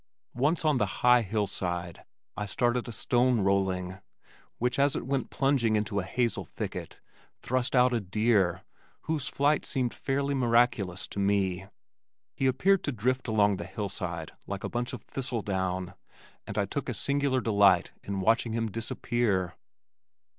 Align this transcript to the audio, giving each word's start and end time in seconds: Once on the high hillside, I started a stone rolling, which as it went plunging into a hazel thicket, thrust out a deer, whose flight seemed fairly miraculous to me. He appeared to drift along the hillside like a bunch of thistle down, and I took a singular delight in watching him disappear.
Once 0.33 0.65
on 0.65 0.79
the 0.79 0.87
high 1.03 1.21
hillside, 1.21 2.03
I 2.35 2.47
started 2.47 2.87
a 2.87 2.91
stone 2.91 3.41
rolling, 3.41 3.99
which 4.57 4.79
as 4.79 4.95
it 4.95 5.05
went 5.05 5.29
plunging 5.29 5.75
into 5.75 5.99
a 5.99 6.03
hazel 6.03 6.43
thicket, 6.43 6.99
thrust 7.37 7.75
out 7.75 7.93
a 7.93 7.99
deer, 7.99 8.63
whose 9.01 9.27
flight 9.27 9.63
seemed 9.63 9.93
fairly 9.93 10.33
miraculous 10.33 11.07
to 11.09 11.19
me. 11.19 11.67
He 12.33 12.47
appeared 12.47 12.83
to 12.85 12.91
drift 12.91 13.27
along 13.27 13.57
the 13.57 13.65
hillside 13.67 14.31
like 14.47 14.63
a 14.63 14.69
bunch 14.69 14.91
of 14.91 15.03
thistle 15.03 15.43
down, 15.43 15.93
and 16.47 16.57
I 16.57 16.65
took 16.65 16.89
a 16.89 16.95
singular 16.95 17.39
delight 17.39 17.91
in 18.01 18.21
watching 18.21 18.53
him 18.53 18.71
disappear. 18.71 19.55